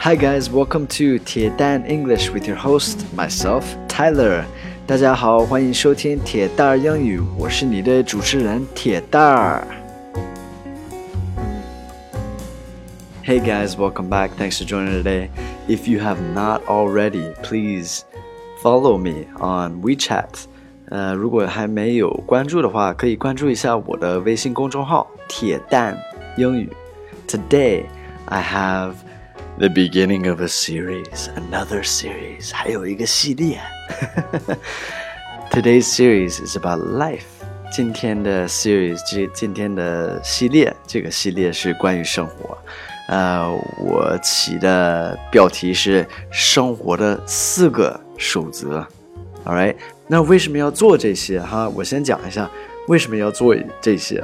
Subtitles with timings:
[0.00, 4.44] Hi guys, welcome to 铁蛋 English with your host myself Tyler.
[4.86, 9.66] 大家好，欢迎收听铁蛋儿英语，我是你的主持人铁蛋儿。
[13.24, 14.30] Hey guys, welcome back.
[14.38, 15.30] Thanks for joining today.
[15.66, 18.02] If you have not already, please
[18.62, 20.44] follow me on WeChat.
[20.88, 25.98] 呃，如果还没有关注的话，可以关注一下我的微信公众号“铁蛋
[26.36, 26.70] 英语”。
[27.26, 27.86] Today
[28.26, 28.92] I have
[29.57, 33.59] the beginning of a series, another series，还有一个系列。
[35.51, 37.23] Today's series is about life.
[37.71, 42.57] 今天的 series，这今天的系列，这个系列是关于生活。
[43.07, 48.85] 呃，我起的标题是“生活的四个守则”。
[49.45, 49.75] All right，
[50.07, 51.39] 那为什么要做这些？
[51.41, 52.49] 哈，我先讲一下
[52.87, 54.23] 为什么要做这些。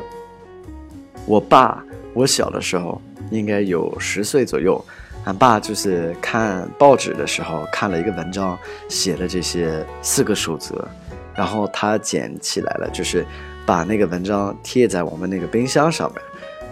[1.25, 3.01] 我爸，我小的时候
[3.31, 4.83] 应该有十岁左右，
[5.27, 8.57] 俺爸就是看报纸的时候看了一个文章，
[8.87, 10.87] 写的这些四个守则，
[11.35, 13.25] 然后他捡起来了，就是
[13.65, 16.21] 把那个文章贴在我们那个冰箱上面。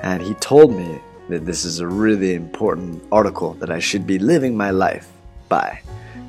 [0.01, 0.99] And he told me
[1.29, 5.03] that this is a really important article that I should be living my life
[5.49, 5.79] by.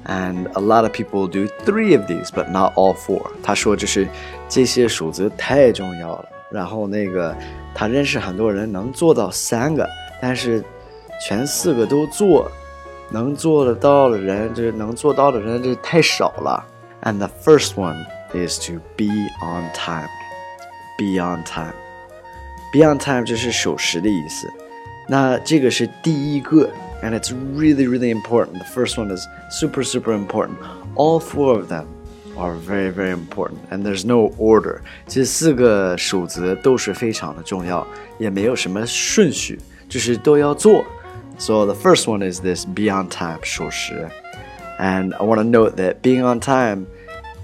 [0.07, 3.31] And a lot of people do three of these, but not all four.
[3.45, 4.09] 他说就是
[4.49, 6.29] 这些守则太重要了。
[6.51, 7.37] 然后那个
[7.73, 9.89] 他认识很多人能做到三个，
[10.21, 10.65] 但是
[11.28, 12.52] 全四个都做，
[13.10, 16.66] 能做得到的人，就是能做到的人，这太少了。
[17.04, 19.06] And the first one is to be
[19.42, 20.10] on time.
[20.98, 21.74] Be on time.
[22.72, 24.48] Be on time 就是守时的意思。
[25.10, 26.70] 那这个是第一个。
[27.02, 28.60] and it's really, really important.
[28.60, 30.58] The first one is super, super important.
[30.96, 31.88] All four of them
[32.38, 34.82] are very, very important, and there's no order.
[35.08, 37.86] 这四个守则都是非常的重要，
[38.18, 39.60] 也没有什么顺序，
[39.90, 40.86] 就是都要做。
[41.38, 44.10] So the first one is this: be on time, 守时。
[44.80, 46.86] And I want to note that being on time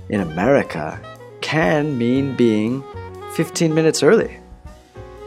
[0.09, 0.97] in America
[1.41, 2.83] can mean being
[3.35, 4.29] 15 minutes early.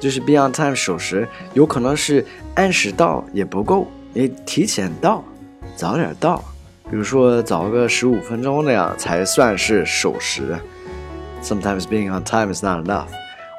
[0.00, 2.24] 就是 be on time 守时，有可能是
[2.54, 3.86] 按时到也不够。
[4.12, 5.22] 你提前到，
[5.76, 6.42] 早点到，
[6.90, 10.58] 比如说早个十五分钟那样才算是守时。
[11.42, 13.08] Sometimes being on time is not enough.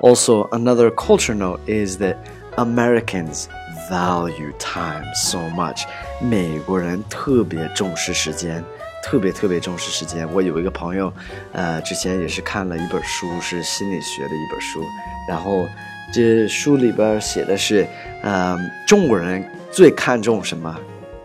[0.02, 2.16] Also, another culture note is that
[2.56, 3.46] Americans
[3.91, 5.85] value time so much.
[6.21, 8.65] 美国人特别重视时间，
[9.03, 10.27] 特别特别重视时间。
[10.33, 11.13] 我有一个朋友，
[11.53, 14.83] 呃，之前也是看了一本书，是心理学的一本书，
[15.29, 15.67] 然后
[16.13, 17.87] 这书里边写的是，
[18.23, 19.45] 嗯，中国人。
[19.69, 20.75] 最看重什么？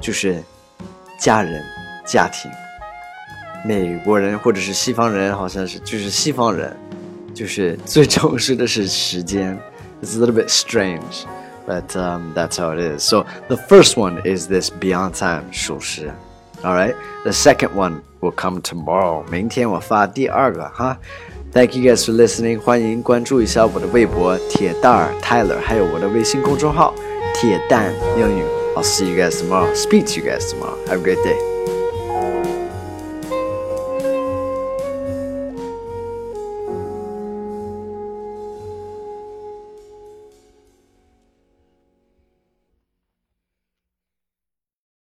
[0.02, 0.44] 就是
[1.18, 1.64] 家人、
[2.06, 2.52] 家庭。
[3.64, 6.76] 美国人或者是西方人，好像是就是西方人，
[7.34, 9.58] 就是最重视的是时间。
[10.04, 11.24] It's a little bit strange,
[11.71, 13.03] but um, that's how it is.
[13.03, 16.13] So the first one is this beyond time 属实。
[16.63, 16.95] All right,
[17.25, 19.25] the second one will come tomorrow.
[19.31, 20.99] 明天我发第二个哈。
[21.53, 22.61] Thank you guys for listening.
[22.61, 26.95] 欢迎关注一下我的微博铁蛋儿 Tyler，还有我的微信公众号。
[27.35, 28.43] 铁蛋英语。
[28.77, 29.75] I'll see you guys tomorrow.
[29.75, 30.77] Speak to you guys tomorrow.
[30.87, 31.50] Have a great day.